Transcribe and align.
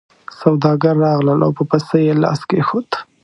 سوداګر 0.41 0.95
راغلل 1.07 1.39
او 1.45 1.51
په 1.57 1.63
پسه 1.69 1.97
یې 2.05 2.13
لاس 2.23 2.39
کېښود. 2.49 2.89